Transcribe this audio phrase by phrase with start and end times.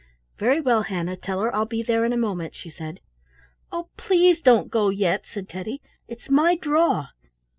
[0.39, 3.01] "Very well, Hannah; tell her I'll be there in a moment," she said.
[3.71, 5.79] "Oh, please don't go yet," said Teddy.
[6.07, 7.09] "It's my draw.